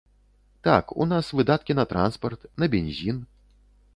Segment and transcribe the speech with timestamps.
[0.67, 3.23] Так, у нас выдаткі на транспарт, на бензін.